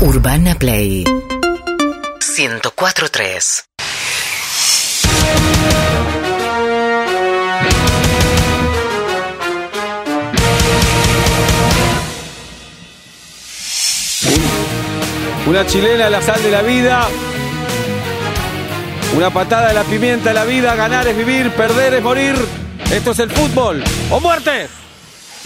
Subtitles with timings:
[0.00, 3.64] Urbana Play 104.3
[15.46, 17.08] Una chilena la sal de la vida.
[19.16, 20.74] Una patada de la pimienta de la vida.
[20.74, 22.34] Ganar es vivir, perder es morir.
[22.92, 23.82] Esto es el fútbol.
[24.10, 24.68] ¡O muerte!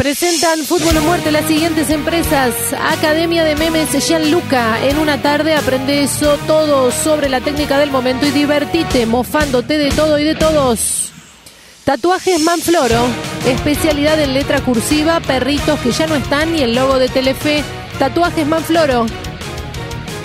[0.00, 2.54] Presentan Fútbol o Muerte las siguientes empresas.
[2.72, 4.82] Academia de Memes Gianluca.
[4.82, 9.90] En una tarde aprende eso todo sobre la técnica del momento y divertite mofándote de
[9.90, 11.12] todo y de todos.
[11.84, 13.08] Tatuajes Manfloro.
[13.46, 17.62] Especialidad en letra cursiva, perritos que ya no están y el logo de Telefe.
[17.98, 19.04] Tatuajes Manfloro.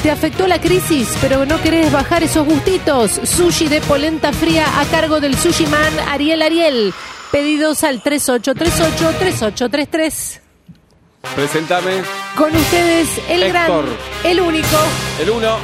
[0.01, 3.19] ¿Te afectó la crisis, pero no querés bajar esos gustitos?
[3.25, 6.93] Sushi de polenta fría a cargo del Sushi Man Ariel Ariel.
[7.35, 10.39] Pedidos al 3838-3833.
[11.35, 12.01] Presentame
[12.37, 13.83] Con ustedes el Héctor.
[13.83, 14.77] gran, el único,
[15.19, 15.57] el uno,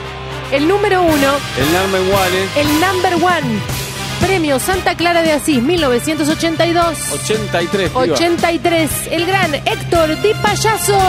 [0.52, 3.62] el número uno, el Narmen Wale, el number one.
[4.20, 7.14] Premio Santa Clara de Asís 1982.
[7.14, 7.92] 83.
[7.96, 8.16] piba.
[8.16, 8.92] 83.
[9.10, 11.00] El gran Héctor Di Payaso.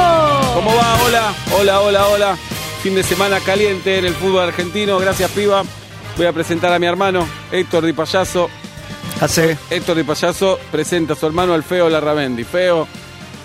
[0.55, 0.97] ¿Cómo va?
[1.05, 2.37] Hola, hola, hola, hola.
[2.85, 5.01] Fin de semana caliente en el fútbol argentino.
[5.01, 5.65] Gracias, piba.
[6.17, 8.49] Voy a presentar a mi hermano, Héctor Di Payaso.
[9.23, 9.57] Hace.
[9.71, 12.45] Héctor Di Payaso presenta a su hermano al Feo Larramendi.
[12.45, 12.87] Feo,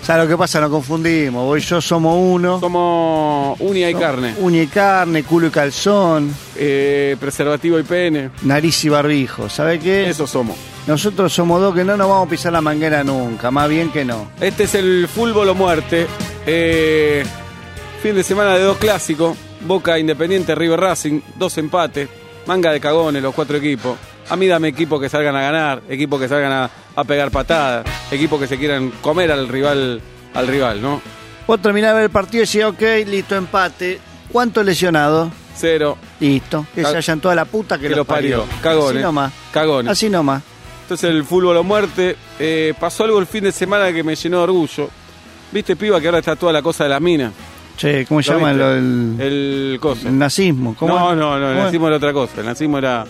[0.02, 0.60] ¿Sabes lo que pasa?
[0.60, 1.44] Nos confundimos.
[1.44, 2.60] Vos y yo somos uno.
[2.60, 4.34] somos uña y carne.
[4.38, 8.30] Uña y carne, culo y calzón, Eh, preservativo y pene.
[8.42, 9.48] nariz y barbijo.
[9.48, 10.08] ¿Sabe qué?
[10.08, 10.56] Eso somos.
[10.86, 13.50] Nosotros somos dos que no nos vamos a pisar la manguera nunca.
[13.50, 14.30] Más bien que no.
[14.40, 16.06] Este es el fútbol o muerte.
[16.46, 17.24] Eh,
[18.02, 19.36] fin de semana de dos clásicos.
[19.60, 21.20] Boca Independiente, River Racing.
[21.36, 22.08] Dos empates.
[22.46, 23.98] Manga de cagones los cuatro equipos.
[24.30, 25.82] A mí dame equipos que salgan a ganar.
[25.88, 27.86] Equipos que salgan a, a pegar patadas.
[28.10, 30.00] Equipos que se quieran comer al rival,
[30.34, 31.00] al rival, ¿no?
[31.46, 33.98] Vos terminás de ver el partido y decís, ok, listo, empate.
[34.30, 35.30] ¿Cuántos lesionados?
[35.56, 35.96] Cero.
[36.20, 36.66] Listo.
[36.74, 38.42] Que se hayan toda la puta que, Que los parió.
[38.44, 38.60] parió.
[38.62, 38.96] Cagones.
[38.96, 39.32] Así nomás.
[39.50, 39.90] Cagones.
[39.92, 40.42] Así nomás.
[40.82, 42.16] Entonces el fútbol o muerte.
[42.38, 44.90] Eh, pasó algo el fin de semana que me llenó de orgullo.
[45.50, 47.32] ¿Viste, piba, que ahora está toda la cosa de las minas?
[47.78, 50.06] Che, ¿cómo se ¿Lo llama el, El coso.
[50.08, 50.74] el nazismo?
[50.78, 52.40] ¿Cómo No, no, no, el nazismo era otra cosa.
[52.40, 53.04] El nazismo era,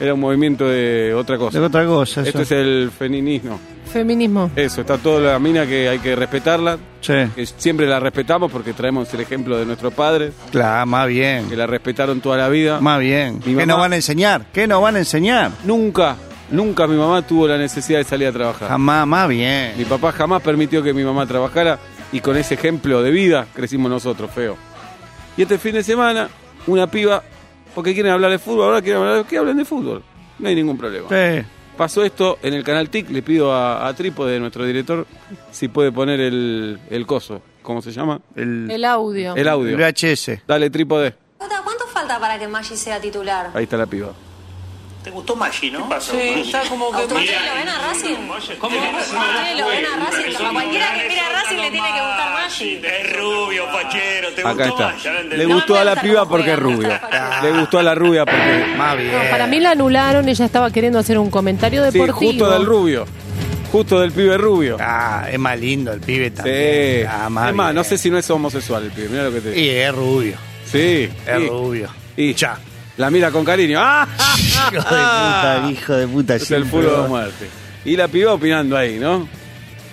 [0.00, 1.58] era un movimiento de otra cosa.
[1.58, 2.22] De otra cosa.
[2.22, 2.60] Esto es Eso.
[2.60, 3.58] el feminismo.
[3.92, 4.50] Feminismo.
[4.54, 6.78] Eso, está toda la mina que hay que respetarla.
[7.00, 11.48] Che, Que siempre la respetamos porque traemos el ejemplo de nuestros padres, claro, más bien.
[11.48, 12.80] que la respetaron toda la vida.
[12.80, 13.36] Más bien.
[13.36, 14.42] Mi ¿Qué mamá- nos van a enseñar?
[14.52, 15.50] ¿Qué nos van a enseñar?
[15.64, 16.16] Nunca,
[16.50, 18.68] nunca mi mamá tuvo la necesidad de salir a trabajar.
[18.68, 19.72] Jamás, más bien.
[19.78, 21.78] Mi papá jamás permitió que mi mamá trabajara
[22.12, 24.56] y con ese ejemplo de vida crecimos nosotros, feo.
[25.36, 26.28] Y este fin de semana,
[26.66, 27.22] una piba,
[27.78, 30.02] porque quieren hablar de fútbol, ahora quieren hablar, que hablen de fútbol.
[30.40, 31.06] No hay ningún problema.
[31.08, 31.46] Sí.
[31.76, 35.06] Pasó esto en el canal TIC, le pido a, a Trípode, nuestro director,
[35.52, 38.20] si puede poner el, el coso, ¿cómo se llama?
[38.34, 39.36] El, El audio.
[39.36, 39.78] El audio.
[39.78, 40.42] el VHS.
[40.44, 41.14] Dale, Trípode.
[41.38, 43.52] ¿cuánto falta para que Maggi sea titular?
[43.54, 44.08] Ahí está la piba.
[45.02, 45.88] ¿Te gustó Maggi, no?
[46.00, 47.02] Sí, está como que...
[47.04, 48.16] ¿Ustedes lo ven a Racing?
[48.58, 48.76] ¿Cómo?
[48.76, 50.34] ¿Ustedes lo ven a Racing?
[50.36, 52.80] Como a cualquiera que mire a Racing le tiene que gustar Maggi.
[52.84, 55.10] Es rubio, fachero, ¿te Acá gustó está.
[55.12, 55.36] Maggi?
[55.36, 57.00] Le gustó no a la piba porque es rubia.
[57.00, 58.74] para- Le gustó a la rubia porque...
[58.76, 59.12] Más bien.
[59.12, 62.30] No, para mí la anularon, ella estaba queriendo hacer un comentario Sí, deportivo.
[62.32, 63.06] justo del rubio.
[63.72, 64.76] Justo del pibe rubio.
[64.80, 66.34] Ah, es más lindo el pibe Sí.
[66.34, 67.06] también.
[67.08, 69.08] Ah, más es más, no sé si no es homosexual el pibe.
[69.10, 69.60] Mira lo que te digo.
[69.62, 70.36] Y es rubio.
[70.64, 71.08] Sí.
[71.26, 71.88] Es y- rubio.
[72.16, 72.58] Y ya.
[72.98, 73.78] La mira con cariño.
[73.80, 74.06] ¡Ah!
[74.70, 76.34] Hijo de puta, hijo de puta.
[76.34, 76.70] Es el siempre.
[76.70, 77.48] fútbol de muerte.
[77.84, 79.26] Y la piba opinando ahí, ¿no?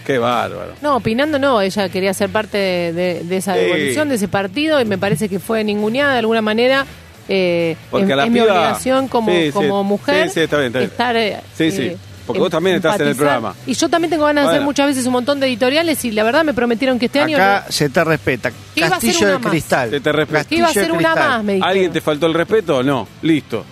[0.05, 0.73] Qué bárbaro.
[0.81, 3.59] No, opinando no, ella quería ser parte de, de- de esa Sí.
[3.61, 6.85] evolución, de ese partido, y me parece que fue ninguneada de alguna manera.
[7.27, 9.51] Eh, Porque es, a la es mi piba- obligación como, Sí, sí.
[9.51, 10.91] como mujer Sí, sí, está bien, está bien.
[10.91, 11.15] estar...
[11.15, 11.81] eh, Sí, sí.
[11.83, 13.53] eh, Porque vos también estás en el programa.
[13.67, 16.23] Y yo también tengo ganas de hacer muchas veces un montón de editoriales y la
[16.23, 17.37] verdad me prometieron que este año...
[17.37, 18.49] Acá se te respeta.
[18.51, 19.51] ¿Qué iba a ser Castillo una de más?
[19.51, 19.89] cristal.
[19.91, 20.55] Se te respeta.
[20.55, 21.69] iba a ser una más, me dijeron.
[21.69, 22.81] ¿Alguien te faltó el respeto?
[22.81, 23.07] No.
[23.21, 23.63] Listo.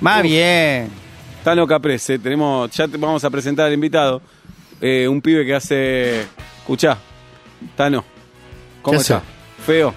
[0.00, 0.22] Más Uf.
[0.24, 0.90] bien.
[1.42, 4.20] Tano Caprese, tenemos, ya te vamos a presentar al invitado.
[4.80, 6.26] Eh, un pibe que hace.
[6.58, 6.98] Escuchá,
[7.76, 8.04] Tano.
[8.82, 9.14] ¿Cómo ¿Qué hace?
[9.14, 9.24] está?
[9.64, 9.94] Feo.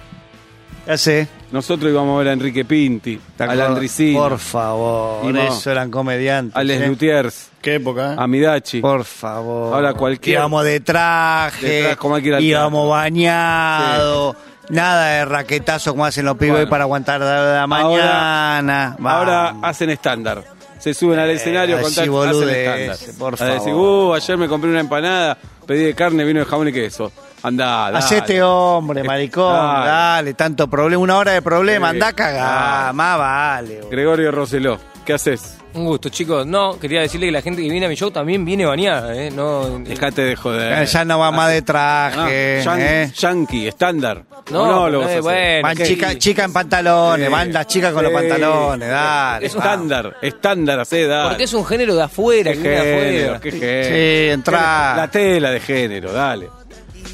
[0.86, 1.28] Ya sé.
[1.52, 3.68] Nosotros íbamos a ver a Enrique Pinti, ¿Te a acordás?
[3.70, 5.24] Landricino, Por favor.
[5.28, 5.42] Y no.
[5.42, 6.54] Eso eran comediantes.
[6.56, 6.86] a Les ¿eh?
[6.86, 8.14] Lutiers, ¿Qué época?
[8.16, 8.80] a Midachi.
[8.80, 9.74] Por favor.
[9.74, 11.66] Ahora cualquiera- Íbamos de traje.
[11.66, 14.36] De traje, como hay que ir al íbamos bañados.
[14.68, 16.70] Nada de raquetazo como hacen los pibes Bueno.
[16.70, 18.96] para aguantar la, la mañana.
[19.02, 20.44] Ahora hacen estándar.
[20.78, 22.96] Se suben al escenario Eh, con así tal, hacen estándar.
[23.18, 25.36] por A decir, uh, ayer me compré una empanada,
[25.66, 27.12] pedí de carne, vino de jamón y queso.
[27.42, 27.98] Andá, dale.
[27.98, 29.52] Hacete hombre, maricón.
[29.54, 29.86] Dale.
[29.86, 31.02] Dale, tanto problema.
[31.02, 31.88] Una hora de problema.
[31.90, 31.96] Sí.
[31.96, 32.82] Anda a cagar.
[32.84, 32.92] Dale.
[32.92, 33.74] Más vale.
[33.76, 33.90] boludo.
[33.90, 34.78] Gregorio Roseló.
[35.04, 35.56] ¿qué haces?
[35.72, 36.46] Un gusto, chicos.
[36.46, 39.30] No, quería decirle que la gente que viene a mi show también viene bañada, ¿eh?
[39.30, 40.82] No, Dejate de joder.
[40.82, 42.62] Eh, ya no va más de Ah, traje.
[42.64, 43.12] yan- eh.
[43.16, 44.24] Yankee, estándar.
[44.50, 45.22] No, ¿O no lo vas a es hacer?
[45.22, 45.62] bueno.
[45.62, 45.84] Van ¿qué?
[45.86, 47.32] chica, chica en pantalones, Sí.
[47.32, 48.18] van las chicas con los Sí.
[48.18, 49.46] pantalones, dale.
[49.46, 51.28] Es estándar, estándar, hacé, dale.
[51.30, 53.40] Porque es un género de afuera, Qué que viene de género, afuera.
[53.40, 53.84] qué género.
[54.26, 54.96] Sí, entrá.
[54.96, 56.48] La tela de género, dale.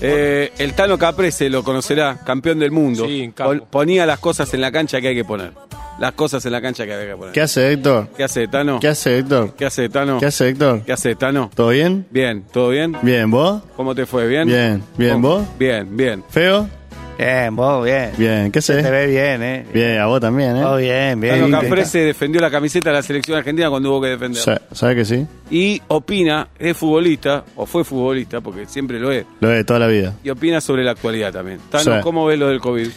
[0.01, 3.07] Eh, el Tano Caprese lo conocerá, campeón del mundo.
[3.07, 3.33] Sí.
[3.37, 5.53] Pon- Ponía las cosas en la cancha que hay que poner.
[5.99, 7.33] Las cosas en la cancha que hay que poner.
[7.33, 8.09] ¿Qué hace Héctor?
[8.15, 8.79] ¿Qué hace, Tano?
[8.81, 9.55] ¿Qué hace Héctor?
[9.57, 10.19] ¿Qué hace, Tano?
[10.21, 10.83] ¿Qué hace Héctor?
[10.85, 11.51] ¿Qué hace, Tano?
[11.55, 12.07] ¿Todo bien?
[12.11, 12.95] Bien, ¿todo bien?
[13.01, 13.63] Bien, ¿vos?
[13.77, 14.27] ¿Cómo te fue?
[14.29, 14.47] ¿Bien?
[14.47, 15.29] Bien, bien, ¿Cómo?
[15.39, 15.47] ¿vos?
[15.59, 16.23] Bien, bien.
[16.29, 16.69] ¿Feo?
[17.19, 18.11] Bien, vos, bien.
[18.19, 18.91] Bien, ¿qué Te haces?
[18.91, 19.67] ve bien, eh.
[19.73, 20.61] Bien, a vos también, ¿eh?
[20.61, 21.35] Todo bien, bien.
[21.37, 21.61] Tano bien.
[21.61, 24.43] Caprese defendió la camiseta de la selección argentina cuando hubo que defender.
[24.43, 25.27] Sa- ¿Sabes que sí?
[25.51, 29.87] Y opina, es futbolista, o fue futbolista, porque siempre lo es, Lo de toda la
[29.87, 30.15] vida.
[30.23, 31.59] y opina sobre la actualidad también.
[31.71, 32.01] Tano, Sí.
[32.03, 32.89] ¿cómo ves lo del COVID?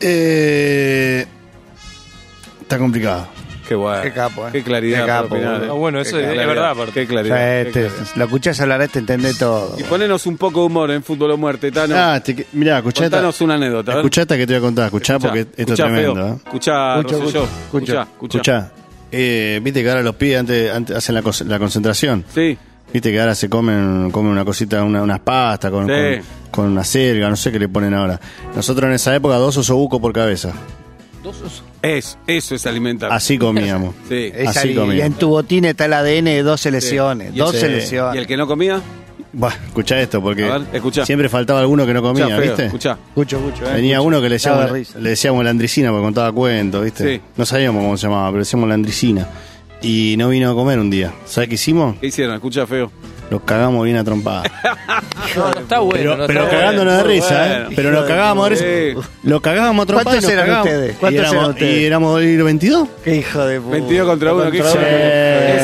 [0.00, 1.24] Eh,
[2.62, 3.28] está complicado.
[3.66, 4.02] Qué bueno.
[4.02, 4.50] Qué capo, eh.
[4.52, 5.00] Qué claridad.
[5.00, 5.68] Qué capo, eh.
[5.70, 6.92] Bueno, Qué eso es- es verdad, aparte.
[6.92, 7.36] Qué O claridad.
[7.36, 8.16] sea, qué este, claridad.
[8.16, 9.74] lo escuchás hablar, este entendés todo.
[9.78, 11.94] Y ponenos un poco de humor en Fútbol o Muerte, Tano.
[11.96, 13.92] Ah, te, mirá, escuchá Contanos una anécdota.
[13.92, 14.04] a ver.
[14.04, 14.84] escuchá esta que te voy a contar.
[14.86, 16.28] Escuchá, porque esto es tremendo.
[16.28, 16.34] ¿eh?
[16.44, 17.44] Escuchá, Escucha, Rosselló.
[17.44, 18.38] escucha, Escuchá, escuchá.
[18.38, 18.70] Escuchá.
[19.12, 21.22] Eh, Viste que ahora los pibes antes, antes hacen la,
[21.58, 22.24] concentración.
[22.34, 22.58] Sí,
[22.92, 25.92] Viste que ahora se comen, comen una cosita, una- unas pastas con, Sí.
[26.50, 28.20] con, con una selga, no sé qué le ponen ahora.
[28.54, 30.52] Nosotros en esa época dos osobucos por cabeza.
[31.84, 33.12] Es, eso es alimentar.
[33.12, 33.94] Así comíamos.
[34.08, 34.32] Sí.
[34.46, 34.96] Así y, comía.
[34.96, 37.32] y en tu botín está el ADN de dos selecciones.
[37.32, 37.38] Sí.
[37.38, 37.58] Dos Sí.
[37.58, 38.14] selecciones.
[38.16, 38.80] ¿Y el que no comía?
[39.36, 41.04] Bueno, escuchá esto, porque ver, escuchá.
[41.04, 42.64] siempre faltaba alguno que no comía, Escuchá, ¿viste?
[42.66, 42.98] Escuchá.
[43.08, 43.68] Escucho, escucho.
[43.68, 44.06] eh, Venía escucho.
[44.08, 44.98] uno que le risa.
[45.00, 47.16] le decíamos la andricina porque contaba cuentos, ¿viste?
[47.16, 47.20] Sí.
[47.36, 49.28] No sabíamos cómo se llamaba, pero decíamos la andricina.
[49.84, 51.12] Y no vino a comer un día.
[51.26, 51.96] ¿Sabes qué hicimos?
[52.00, 52.34] ¿Qué hicieron?
[52.34, 52.90] Escuchá, feo.
[53.30, 54.50] Los cagamos bien a trompadas.
[55.36, 55.96] No, no está bueno.
[55.98, 57.54] pero no pero está cagándonos de risa, bueno.
[57.70, 57.72] ¿eh?
[57.74, 58.54] Pero nos cagábamos de
[58.94, 59.00] risa.
[59.02, 59.08] Sí.
[59.28, 60.12] Lo cagábamos a trompadas.
[60.20, 60.72] ¿Cuántos y eran cagábamos.
[60.72, 60.92] ustedes?
[60.94, 61.80] Y ¿Cuántos éramos, eran ustedes?
[61.80, 62.88] Y éramos ¿y 22.
[63.02, 63.72] Qué hijo de puta.
[63.72, 64.50] 22 contra 1.
[64.52, 64.58] ¿Qué.
[64.58, 64.78] Eso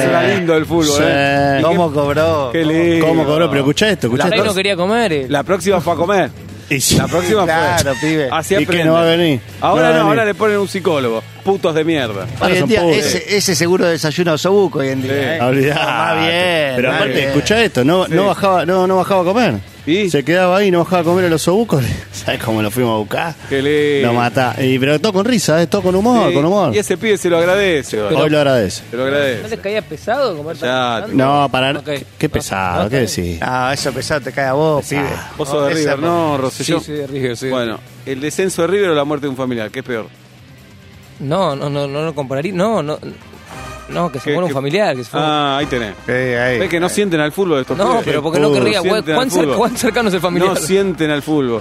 [0.09, 1.03] era lindo el fútbol, Sí.
[1.05, 1.57] ¿eh?
[1.61, 2.51] ¿Y ¿Cómo cobró?
[2.53, 3.07] Qué lindo.
[3.07, 3.49] ¿Cómo cobró?
[3.49, 4.45] Pero escuchá esto, escuchá ahí esto.
[4.45, 5.13] no quería comer.
[5.13, 5.27] eh.
[5.29, 6.31] La próxima fue a comer.
[6.71, 6.97] Y sí.
[6.97, 8.09] La próxima Claro, fue.
[8.09, 8.29] pibe.
[8.31, 8.85] Así ¿Y qué, aprende.
[8.87, 9.41] no va a venir?
[9.61, 10.09] Ahora No va a no, venir.
[10.09, 11.23] ahora le ponen un psicólogo.
[11.45, 12.27] Putos de mierda.
[12.41, 13.07] Hoy en son día, pobres.
[13.15, 15.09] ese, ese seguro desayuno osobuco hoy en Sí.
[15.09, 15.37] día.
[15.37, 15.41] ¿eh?
[15.43, 15.85] Olvidate.
[15.85, 16.73] Más bien.
[16.77, 17.29] Pero más aparte, bien.
[17.29, 18.13] escuchá esto, no, Sí.
[18.15, 19.55] no bajaba, no, no bajaba a comer.
[19.91, 20.11] ¿Y?
[20.11, 21.85] Se quedaba ahí, no bajaba a comer a los obucos.
[22.13, 23.35] ¿Sabes cómo lo fuimos a buscar?
[23.49, 24.09] Qué lindo.
[24.09, 24.55] Lo mata.
[24.63, 25.67] Y, pero todo con risa, ¿eh?
[25.67, 26.75] todo con humor, Sí, con humor.
[26.75, 28.01] Y ese pibe se lo agradece.
[28.01, 28.83] Hoy lo agradece.
[28.91, 29.49] Se lo ¿No agradece.
[29.49, 31.07] les caía pesado comer Ya?
[31.13, 31.79] No, para.
[31.79, 31.89] Ok.
[32.19, 33.41] Qué pesado, No, ¿qué no, decís?
[33.41, 35.03] No, eso pesado te cae a vos, pibe.
[35.37, 36.81] Vos sos de River, ¿no, Sí, Rosselló?
[36.81, 37.49] sí, de River, sí.
[37.49, 39.71] Bueno, ¿el descenso de River o la muerte de un familiar?
[39.71, 40.07] ¿Qué es peor?
[41.21, 42.53] No, no, no, no lo compararía.
[42.53, 42.99] No, no.
[43.91, 45.21] No, que se ¿Qué- muera un familiar, que se fue.
[45.23, 45.95] Ah, ahí tenés.
[46.07, 48.03] ¿Ves que no sienten al fútbol estos no, pibes?
[48.05, 48.81] pero porque no querría.
[48.81, 49.57] ¿Cuán, al cer- fútbol.
[49.57, 50.55] cuán cercano es el familiar?
[50.55, 51.61] No sienten al fútbol.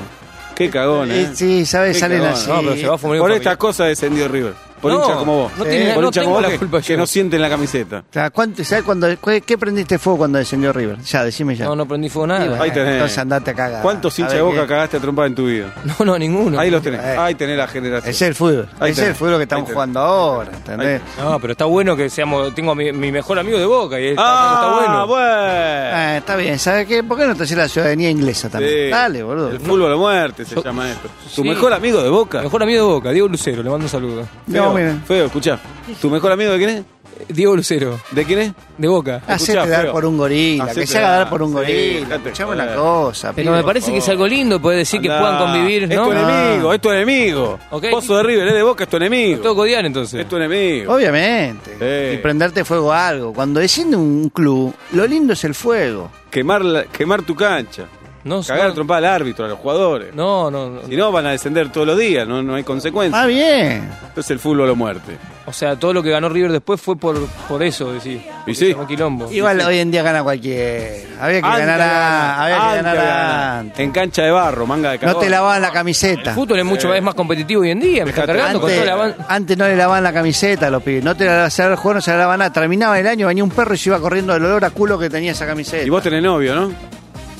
[0.55, 1.29] Qué cagón, ¿eh?
[1.33, 1.97] Sí, ¿sabes?
[1.99, 2.33] Salen cagón.
[2.33, 2.49] así.
[2.49, 4.53] No, pero se va a Por estas cosas descendió River.
[4.81, 5.51] Por No, hincha como vos.
[5.57, 6.97] no tiene- Por no hincha tengo como vos la que, culpa que yo.
[6.97, 7.99] no sienten la camiseta.
[8.09, 10.99] O sea, ¿cuánto, ¿sabes cuando, qué, qué prendiste fuego cuando descendió River?
[11.01, 11.65] Ya, decime ya.
[11.65, 12.45] No, no prendí fuego nada.
[12.47, 12.93] bueno, Ahí tenés.
[12.93, 13.81] Entonces andate a cagar.
[13.81, 15.73] ¿Cuántos hinchas de boca qué- cagaste a trompar en tu vida?
[15.99, 16.59] No, no, ninguno.
[16.59, 17.01] Ahí los tenés.
[17.03, 17.15] Eh.
[17.17, 18.09] Ahí tenés la generación.
[18.11, 18.69] Ese es el fútbol.
[18.79, 21.01] Ahí es el fútbol que estamos jugando ahora, ¿entendés?
[21.19, 22.53] No, pero está bueno que seamos.
[22.55, 25.07] Tengo a mi, mi mejor amigo de boca y está, Ah, está bueno.
[25.07, 25.25] bueno.
[25.25, 27.03] Ah, está bien, ¿sabes qué?
[27.03, 28.73] ¿Por qué no te haces la ciudadanía inglesa también?
[28.85, 28.89] Sí.
[28.89, 29.49] Dale, boludo.
[29.49, 31.09] El fútbol a muerte se llama esto.
[31.35, 32.41] ¿Tu mejor amigo de boca?
[32.41, 34.27] Mejor amigo de boca, Diego Lucero, le mando un saludo.
[34.73, 35.03] Feo, miren.
[35.03, 35.59] feo, escuchá.
[36.01, 36.79] ¿Tu mejor amigo de quién es?
[36.79, 38.51] Eh, Diego Lucero, ¿De quién es?
[38.77, 39.17] de boca.
[39.27, 39.91] Hacete Escuchá, dar feo.
[39.91, 41.29] por un gorila, Hacete que se haga dar dar.
[41.29, 41.99] por un Sí, gorila.
[41.99, 42.65] dejate Escuchame joder.
[42.69, 45.19] una cosa, Pero me parece que es algo lindo poder decir que Andá.
[45.19, 46.11] puedan convivir, Es tu No.
[46.13, 47.59] enemigo, es tu enemigo.
[47.71, 47.85] Ok.
[47.91, 49.41] Vos sos de River, es de Boca, es tu enemigo.
[49.41, 50.21] Todo codiar entonces.
[50.21, 50.93] Es tu enemigo.
[50.93, 51.71] Obviamente.
[52.11, 52.15] Sí.
[52.15, 53.33] Y prenderte fuego a algo.
[53.33, 56.09] Cuando desciende un club, lo lindo es el fuego.
[56.31, 57.83] Quemar, la- quemar tu cancha.
[58.23, 60.13] No, Cagar a no, trompada al árbitro, a los jugadores.
[60.13, 60.81] no, no, no.
[60.87, 63.21] Si no, van a descender todos los días, no, no hay consecuencias.
[63.23, 63.89] Ah, bien.
[64.09, 65.17] Entonces el fútbol o muerte.
[65.45, 68.21] O sea, todo lo que ganó River después fue por, por eso, decir.
[68.45, 68.75] Y sí.
[68.87, 69.31] Quilombo.
[69.31, 70.85] Igual hoy en día gana cualquiera.
[71.21, 73.59] Había que Antes ganar, a- había que antes ganar ganar.
[73.59, 73.79] antes.
[73.79, 75.23] En cancha de barro, manga de No cagón.
[75.23, 76.33] te lavaban la El camiseta.
[76.35, 78.03] fútbol es mucho más, es más competitivo hoy en día.
[78.03, 80.69] Me está cargando con Antes, toda la ban- antes no le lavaban la camiseta a
[80.69, 81.03] los pibes.
[81.03, 82.53] No te la se el juego, no se la lavaban nada.
[82.53, 85.09] Terminaba el año, venía un perro y se iba corriendo del olor a culo que
[85.09, 85.83] tenía esa camiseta.
[85.83, 86.98] Y vos tenés novio, ¿no?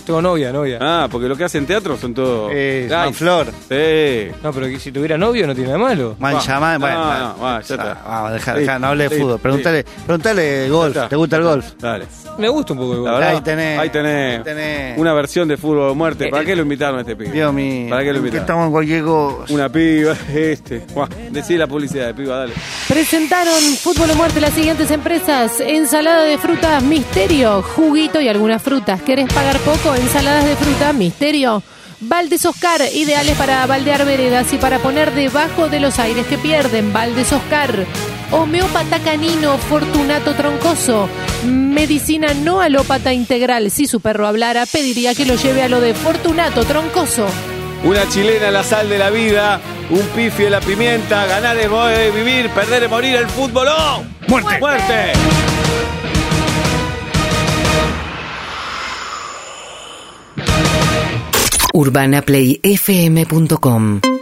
[0.09, 0.79] Tengo novia, novia.
[0.81, 2.49] Ah, porque lo que hacen teatro son todos.
[2.51, 3.45] Eh, Manflor.
[3.69, 4.31] Sí.
[4.41, 6.15] No, pero que si tuviera novio no tiene nada de malo.
[6.17, 6.55] Mancha.
[6.59, 8.01] No, Bueno, no, va, ya está.
[8.07, 9.35] Vamos, deja, Sí, deja, no hable de sí, fútbol.
[9.35, 9.41] sí.
[9.43, 10.95] Preguntale, preguntale golf.
[10.95, 11.09] Está.
[11.09, 11.65] ¿Te gusta el golf?
[11.79, 12.05] Dale.
[12.39, 13.13] Me gusta un poco La igual.
[13.13, 14.97] verdad, Ahí tenés, ahí tenés, ahí tenés.
[14.97, 16.29] una versión de fútbol o muerte.
[16.29, 17.29] ¿Para Eh, qué lo invitaron a este pibe?
[17.31, 17.89] Dios mío.
[17.91, 18.41] ¿Para qué lo que invitaron?
[18.45, 19.53] estamos en cualquier cosa.
[19.53, 20.81] Una piba, este.
[20.95, 22.53] Buah, Decí la publicidad de piba, dale.
[22.87, 25.59] Presentaron Fútbol o Muerte las siguientes empresas.
[25.59, 28.99] Ensalada de frutas Misterio, juguito y algunas frutas.
[29.03, 29.93] ¿Querés pagar poco?
[29.99, 31.61] Ensaladas de fruta Misterio.
[31.99, 36.93] Valdes Oscar, ideales para baldear veredas y para poner debajo de los aires que pierden.
[36.93, 37.85] Valdes Oscar.
[38.31, 41.09] Homeópata canino Fortunato Troncoso.
[41.45, 43.71] Medicina no alópata integral.
[43.71, 47.27] Si su perro hablara, pediría que lo lleve a lo de Fortunato Troncoso.
[47.83, 52.15] Una chilena la sal de la vida, un pifi de la pimienta, ganar es es
[52.15, 54.03] vivir, perder es morir, el fútbol ¡oh!
[54.27, 54.59] ¡Muerte!
[54.59, 55.13] ¡Muerte!
[61.73, 64.18] UrbanaPlayFM.com